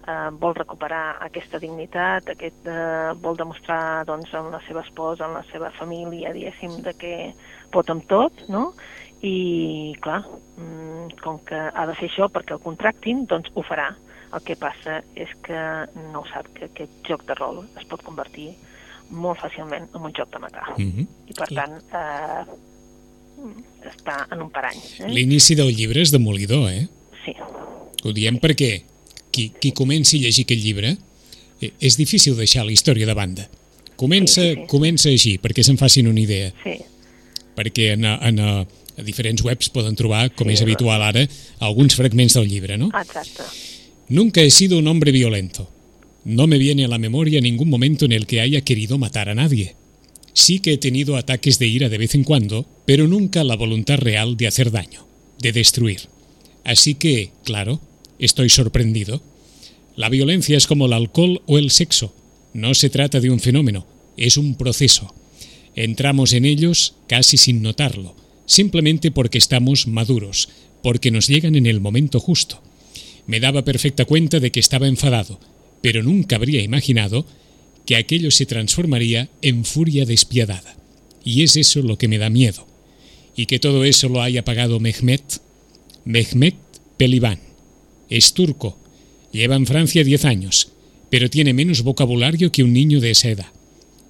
[0.08, 5.40] eh, vol recuperar aquesta dignitat, aquest, eh, vol demostrar doncs, amb la seva esposa, amb
[5.40, 7.16] la seva família, diguéssim, de que
[7.72, 8.74] pot amb tot, no?
[9.22, 10.22] I, clar,
[10.58, 13.96] mm, com que ha de fer això perquè el contractin, doncs ho farà.
[14.34, 15.60] El que passa és que
[16.12, 18.52] no sap que aquest joc de rol es pot convertir
[19.10, 20.74] molt fàcilment en un joc de matar.
[20.78, 21.08] Mm -hmm.
[21.30, 22.75] I, per tant, eh,
[23.86, 24.78] està en un parany.
[25.00, 25.10] Eh?
[25.14, 26.88] L'inici del llibre és demolidor, eh?
[27.26, 27.34] Sí,
[28.06, 28.84] Ho diem perquè
[29.34, 30.92] qui, qui comenci a llegir aquest llibre
[31.62, 33.48] eh, és difícil deixar la història de banda.
[33.96, 34.68] Comença, Sí, sí, sí.
[34.68, 36.52] comença així, perquè se'n facin una idea.
[36.64, 36.78] sí.
[37.56, 41.22] Perquè en, en, a diferents webs poden trobar, com Sí, és habitual ara,
[41.64, 42.90] alguns fragments del llibre, no?
[42.92, 43.44] Exacte.
[44.10, 45.70] Nunca he sido un hombre violento.
[46.26, 49.36] No me viene a la memoria ningún momento en el que haya querido matar a
[49.36, 49.76] nadie.
[50.36, 53.98] Sí que he tenido ataques de ira de vez en cuando, pero nunca la voluntad
[53.98, 55.08] real de hacer daño,
[55.40, 56.02] de destruir.
[56.66, 57.80] Así que, claro,
[58.20, 59.24] estoy sorprendido.
[59.96, 62.14] La violencia es como el alcohol o el sexo.
[62.54, 65.16] No se trata de un fenómeno, es un proceso.
[65.74, 70.50] Entramos en ellos casi sin notarlo, simplemente porque estamos maduros,
[70.84, 72.62] porque nos llegan en el momento justo.
[73.26, 75.40] Me daba perfecta cuenta de que estaba enfadado,
[75.82, 77.26] pero nunca habría imaginado
[77.86, 80.76] que aquello se transformaría en furia despiadada.
[81.24, 82.68] Y es eso lo que me da miedo.
[83.36, 85.42] Y que todo eso lo haya pagado Mehmet,
[86.06, 86.56] Mehmet
[86.98, 87.40] Pelivan.
[88.10, 88.78] Es turco.
[89.32, 90.72] Lleva en Francia 10 años,
[91.10, 93.52] pero tiene menos vocabulario que un niño de esa edad.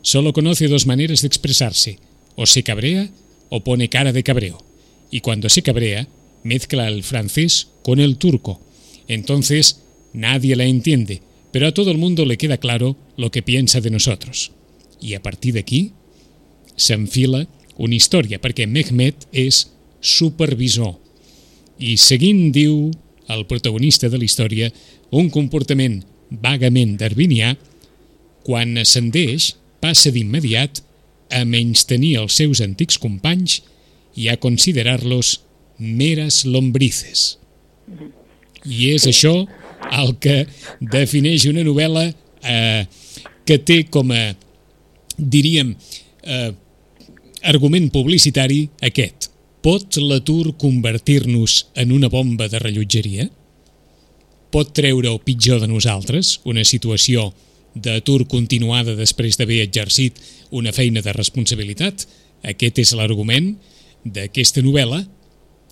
[0.02, 2.00] Solo conoce dos maneras de expresarse,
[2.36, 3.10] o se cabrea
[3.50, 4.64] o pone cara de cabreo.
[5.10, 6.08] Y cuando se cabrea,
[6.44, 8.62] mezcla el francés con el turco.
[9.08, 9.82] Entonces,
[10.14, 11.22] nadie la entiende,
[11.56, 14.52] pero a todo el mundo le queda claro lo que piensa de nosotros.
[15.00, 15.94] I a partir d'aquí
[16.76, 17.46] s'enfila
[17.80, 19.62] una història, perquè Mehmet és
[20.04, 20.98] supervisor.
[21.80, 22.92] I seguint, diu
[23.32, 24.68] el protagonista de la història,
[25.16, 27.56] un comportament vagament darwinià,
[28.44, 30.84] quan ascendeix, passa d'immediat
[31.32, 33.62] a menystenir els seus antics companys
[34.20, 35.38] i a considerar-los
[35.80, 37.38] meres lombrices.
[38.68, 39.46] I és això
[39.92, 40.44] el que
[40.80, 42.86] defineix una novel·la eh,
[43.46, 44.34] que té com a,
[45.18, 45.74] diríem,
[46.24, 46.52] eh,
[47.46, 49.30] argument publicitari aquest.
[49.66, 53.26] Pot l'atur convertir-nos en una bomba de rellotgeria?
[54.54, 57.32] Pot treure el pitjor de nosaltres, una situació
[57.76, 60.22] d'atur continuada després d'haver exercit
[60.56, 62.06] una feina de responsabilitat?
[62.46, 63.56] Aquest és l'argument
[64.06, 65.02] d'aquesta novel·la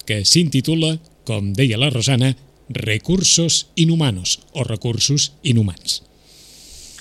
[0.08, 2.34] que s'intitula, com deia la Rosana,
[2.70, 6.02] Recursos inhumanos o recursos inhumans.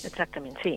[0.04, 0.72] Exactament, sí.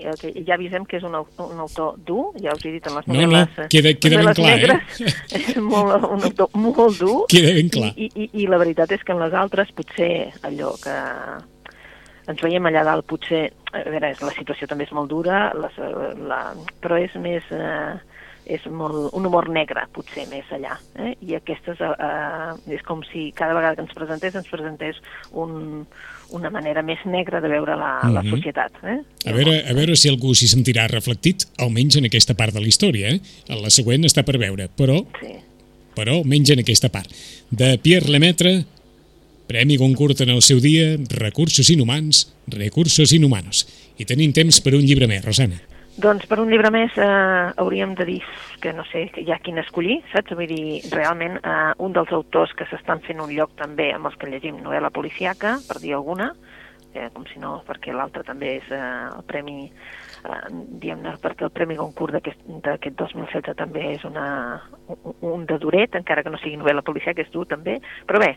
[0.45, 3.15] Ja avisem que és un, un autor dur, ja us he dit en les No,
[3.15, 3.56] no, novel·les...
[3.58, 4.60] eh, queda- queda ben novel·les clar, eh?
[4.62, 5.17] negres,
[5.50, 7.17] És molt, un autor molt dur.
[7.34, 7.89] Queda ben clar.
[7.98, 10.12] I, i, I la veritat és que en les altres potser
[10.45, 10.93] allò que
[12.30, 15.82] ens veiem allà dalt potser, a veure, la situació també és molt dura, les,
[16.30, 16.43] la,
[16.82, 17.50] però és més...
[17.50, 17.95] Eh,
[18.46, 20.76] és molt, un humor negre, potser, més allà.
[21.02, 21.16] Eh?
[21.26, 25.00] I aquestes eh, eh, és com si cada vegada que ens presentés ens presentés
[25.34, 25.86] un,
[26.38, 28.30] una manera més negra de veure la, la Mhm.
[28.36, 28.72] societat.
[28.84, 29.00] Eh?
[29.30, 32.68] A veure, a veure si algú s'hi sentirà reflectit, almenys en aquesta part de la
[32.68, 33.10] història.
[33.10, 33.20] Eh?
[33.50, 35.34] La següent està per veure, però, Sí.
[35.96, 37.10] però almenys en aquesta part.
[37.50, 38.66] De Pierre Lemaitre,
[39.48, 43.68] Premi Goncourt en el seu dia, Recursos inhumans, Recursos inhumanos.
[43.98, 45.62] I tenim temps per un llibre més, Rosana.
[45.96, 47.06] Doncs per un llibre més eh,
[47.62, 48.18] hauríem de dir
[48.60, 50.34] que no sé ja quin escollir, saps?
[50.36, 54.18] Vull dir, realment eh, un dels autors que s'estan fent un lloc també amb els
[54.20, 56.34] que llegim novel·la policiaca, per dir alguna,
[56.92, 59.70] eh, com si no, perquè l'altre també és eh, el premi,
[60.52, 64.28] diguem-ne, perquè el Premi Goncourt d'aquest d'aquest 2016 també és una,
[64.88, 67.78] un, un de duret, encara que no sigui novel·la policiaca, és dur també,
[68.10, 68.32] però bé,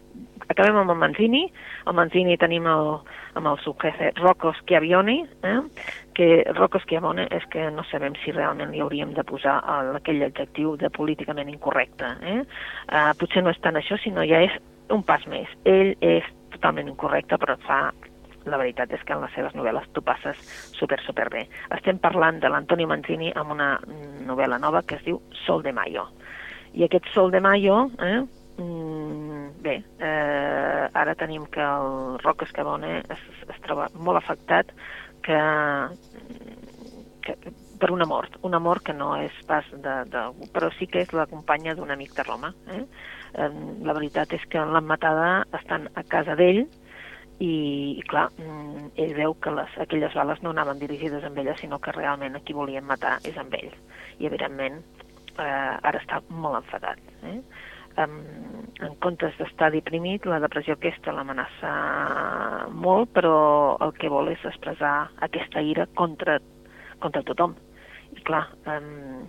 [0.48, 1.44] acabem amb el Manzini,
[1.86, 2.90] el Manzini tenim el,
[3.38, 5.58] amb el subjefe Rocco Schiavioni, eh?
[6.18, 10.24] que Rocco Schiavone és que no sabem si realment li hauríem de posar el, aquell
[10.26, 12.10] adjectiu de políticament incorrecte.
[12.26, 12.40] Eh?
[12.88, 14.56] Uh, potser no és tant això, sinó ja és
[14.90, 15.50] un pas més.
[15.68, 17.80] Ell és totalment incorrecte, però fa
[18.50, 20.40] la veritat és que en les seves novel·les tu passes
[20.76, 21.44] super, super bé.
[21.76, 23.70] Estem parlant de l'Antonio Manzini amb una
[24.28, 26.08] novel·la nova que es diu Sol de Mayo.
[26.74, 28.20] I aquest Sol de Mayo, eh,
[28.58, 34.72] mm, bé, eh, ara tenim que el Rocco Schiavone es, es troba molt afectat
[35.22, 35.38] que,
[37.24, 37.36] que
[37.78, 41.14] per una mort, una mort que no és pas de, de però sí que és
[41.14, 42.52] la companya d'un amic de Roma.
[42.74, 42.84] Eh,
[43.84, 46.64] la veritat és que l'han matada estan a casa d'ell
[47.38, 47.54] i,
[47.98, 51.78] i clar, mm, ell veu que les, aquelles bales no anaven dirigides amb ella, sinó
[51.78, 53.70] que realment a qui volien matar és amb ell.
[54.18, 54.80] I evidentment
[55.38, 57.02] eh, ara està molt enfadat.
[57.30, 57.38] Eh?
[57.98, 58.18] Um,
[58.86, 61.70] en comptes d'estar deprimit, la depressió aquesta l'amenaça
[62.70, 63.38] molt, però
[63.82, 66.38] el que vol és expressar aquesta ira contra,
[67.02, 67.56] contra tothom.
[68.14, 69.24] I clar, um,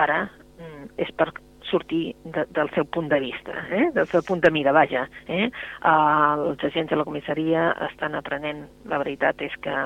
[0.00, 0.26] ara
[0.60, 1.30] um, és per
[1.70, 3.88] sortir de, del seu punt de vista, eh?
[3.94, 5.06] del seu punt de mira, vaja.
[5.28, 5.48] Eh?
[5.80, 9.76] Uh, els agents de la comissaria estan aprenent, la veritat és que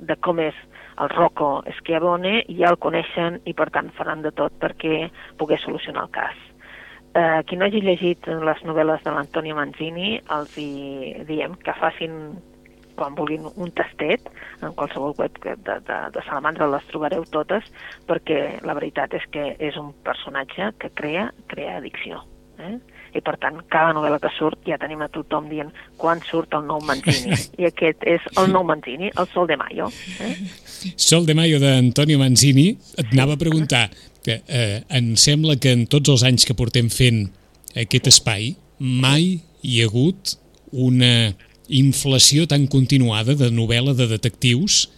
[0.00, 0.56] de com és
[1.00, 5.08] el Rocco Schiavone, ja el coneixen i per tant faran de tot perquè
[5.40, 6.48] pogués solucionar el cas.
[7.12, 10.70] Uh, qui no hagi llegit les novel·les de l'Antonio Manzini, els hi
[11.28, 12.22] diem que facin
[12.96, 14.28] quan vulguin un tastet,
[14.62, 15.78] en qualsevol web de, de,
[16.14, 17.66] de Salamandra les trobareu totes,
[18.08, 22.22] perquè la veritat és que és un personatge que crea, crea addicció.
[22.62, 22.76] Eh?
[23.12, 26.64] I per tant, cada novel·la que surt ja tenim a tothom dient quan surt el
[26.68, 27.36] nou Manzini.
[27.60, 29.90] I aquest és el nou Manzini, el Sol de Mayo.
[30.22, 30.32] Eh?
[30.96, 33.88] Sol de Mayo d'Antonio Manzini, et anava a preguntar
[34.22, 37.26] que eh, em sembla que en tots els anys que portem fent
[37.78, 40.36] aquest espai mai hi ha hagut
[40.72, 41.32] una
[41.68, 44.88] inflació tan continuada de novel·la de detectius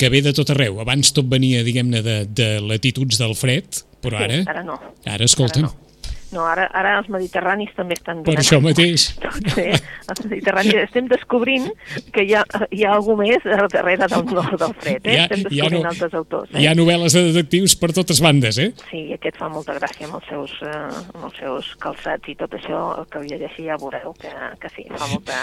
[0.00, 0.78] que ve de tot arreu.
[0.80, 4.78] Abans tot venia, diguem-ne, de, de latituds del fred, però ara, Sí, ara no.
[5.04, 5.89] ara escolta'm, Ara no.
[6.30, 8.20] No, ara, ara els mediterranis també estan...
[8.26, 9.08] Per això mateix.
[9.24, 9.64] Doncs bé,
[10.12, 11.66] els mediterranis estem descobrint
[12.14, 15.16] que hi ha, hi ha algú més darrere del nord del fred, eh?
[15.16, 16.52] Hi ha- estem hi ha descobrint no- altres autors.
[16.54, 16.60] Eh?
[16.62, 18.68] Hi ha novel·les de detectius per totes bandes, eh?
[18.90, 20.76] Sí, aquest fa molta gràcia amb els seus, eh,
[21.16, 24.30] amb els seus calçats i tot això, el que llegeixi ja veureu que,
[24.62, 25.40] que sí, fa molta,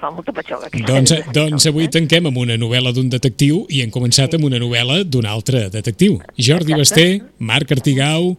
[0.00, 0.72] fa molta patxoga.
[0.72, 1.92] Doncs, detectiu, doncs avui eh?
[1.98, 6.18] tanquem amb una novel·la d'un detectiu i hem començat amb una novel·la d'un altre detectiu.
[6.38, 6.80] Jordi Exacte.
[6.82, 7.06] Basté,
[7.52, 8.32] Marc Artigau,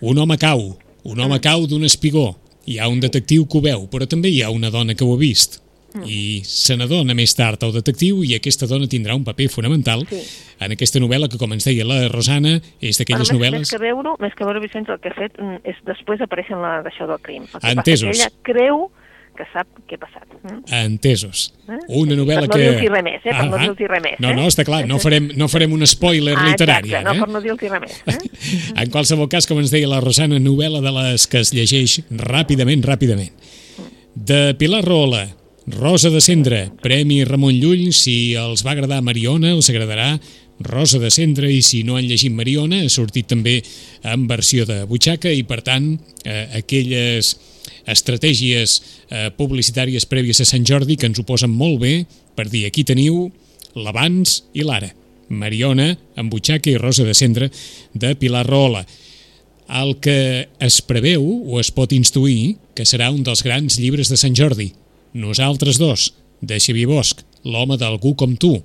[0.00, 0.62] Un home cau,
[1.04, 2.36] un home cau d'un espigó.
[2.66, 5.14] Hi ha un detectiu que ho veu, però també hi ha una dona que ho
[5.14, 5.60] ha vist.
[6.06, 10.20] I se n'adona més tard el detectiu i aquesta dona tindrà un paper fonamental Sí.
[10.60, 13.64] en aquesta novel·la que, com ens deia la Rosana, és d'aquelles novel·les...
[13.64, 16.54] Més que veure, més que veure Vicenç, el que ha fet mm, és després aparèixer
[16.54, 17.42] en la d'això del crim.
[17.42, 18.06] El que passa Entesos.
[18.06, 18.90] que ella creu
[19.36, 20.26] que sap què ha passat.
[20.42, 20.60] Mm?
[20.80, 21.42] Entesos.
[21.68, 21.78] Eh?
[22.00, 22.64] Una novel·la Per no que...
[22.66, 23.34] dir-los-hi res més, eh?
[23.36, 24.36] Per no dir-los-hi res més, No, eh?
[24.38, 27.20] no, està clar, no farem, no farem un spoiler Ah, literari, exacte, no, ara.
[27.26, 27.98] per no dir-los res més.
[28.06, 28.18] Eh?
[28.84, 32.82] En qualsevol cas, com ens deia la Rosana, novel·la de les que es llegeix ràpidament,
[32.88, 33.32] ràpidament.
[34.14, 35.26] De Pilar Rola,
[35.70, 40.14] Rosa de Cendra, Premi Ramon Llull, si els va agradar Mariona, els agradarà
[40.60, 43.60] Rosa de Cendra, i si no han llegit Mariona, ha sortit també
[44.02, 47.30] en versió de butxaca, i per tant, eh, aquelles
[47.92, 48.78] estratègies
[49.10, 51.94] eh, publicitàries prèvies a Sant Jordi que ens ho posen molt bé
[52.36, 53.28] per dir aquí teniu
[53.74, 54.90] l'abans i l'ara.
[55.30, 57.46] Mariona, amb butxaca i Rosa de Cendra,
[57.94, 58.82] de Pilar Rola.
[59.70, 64.18] El que es preveu o es pot instuir que serà un dels grans llibres de
[64.18, 64.72] Sant Jordi.
[65.14, 66.10] Nosaltres dos,
[66.42, 68.56] de Xavier Bosch, l'home d'algú com tu.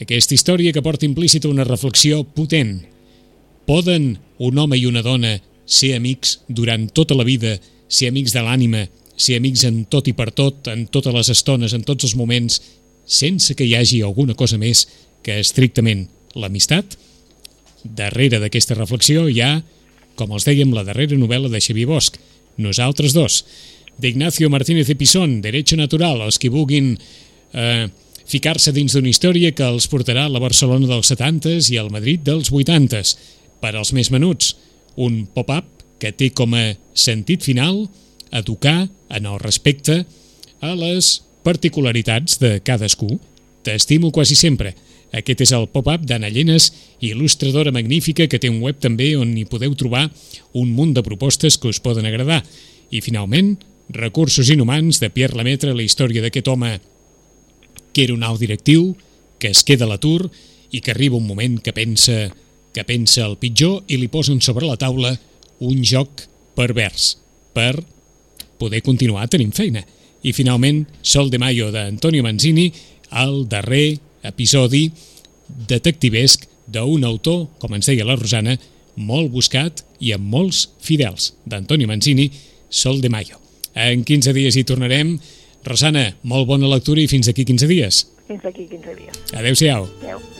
[0.00, 2.78] Aquesta història que porta implícita una reflexió potent.
[3.68, 5.36] Poden un home i una dona
[5.70, 7.58] ser amics durant tota la vida,
[7.90, 8.86] ser amics de l'ànima,
[9.20, 12.60] ser amics en tot i per tot, en totes les estones, en tots els moments,
[13.04, 14.86] sense que hi hagi alguna cosa més
[15.26, 16.06] que estrictament
[16.38, 16.96] l'amistat?
[17.82, 19.56] Darrere d'aquesta reflexió hi ha,
[20.16, 22.20] com els dèiem, la darrera novel·la de Xavier Bosch,
[22.60, 23.40] Nosaltres dos,
[24.00, 26.92] d'Ignacio Martínez de Pisón, Derecho Natural, els que vulguin
[27.52, 27.88] eh,
[28.30, 32.22] ficar-se dins d'una història que els portarà a la Barcelona dels 70s i al Madrid
[32.26, 33.16] dels 80s.
[33.60, 34.54] Per als més menuts,
[34.96, 37.84] un pop-up que té com a sentit final
[38.32, 40.04] educar en el respecte
[40.60, 43.18] a les particularitats de cadascú.
[43.62, 44.74] T'estimo quasi sempre.
[45.12, 46.70] Aquest és el pop-up d'Anna Llenes,
[47.02, 50.06] il·lustradora magnífica que té un web també on hi podeu trobar
[50.54, 52.44] un munt de propostes que us poden agradar.
[52.90, 53.56] I finalment,
[53.90, 56.76] Recursos inhumans de Pierre Lemaitre, la història d'aquest home
[57.90, 58.94] que era un alt directiu,
[59.42, 60.28] que es queda a l'atur
[60.70, 62.30] i que arriba un moment que pensa
[62.70, 65.10] que pensa el pitjor i li posen sobre la taula
[65.60, 66.26] un joc
[66.58, 67.14] pervers
[67.56, 67.74] per
[68.60, 69.82] poder continuar tenint feina.
[70.22, 72.68] I finalment, Sol de Mayo d'Antonio Manzini,
[73.10, 74.90] el darrer episodi
[75.48, 78.56] detectivesc d'un autor, com ens deia la Rosana,
[79.00, 82.28] molt buscat i amb molts fidels, d'Antonio Manzini,
[82.68, 83.40] Sol de Mayo.
[83.74, 85.16] En 15 dies hi tornarem.
[85.64, 88.04] Rosana, molt bona lectura i fins aquí 15 dies.
[88.28, 89.24] Fins aquí 15 dies.
[89.34, 89.88] Adéu-siau.
[90.00, 90.39] Adéu.